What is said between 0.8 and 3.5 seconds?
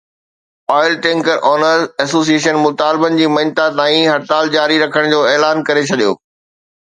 tanker owners association مطالبن جي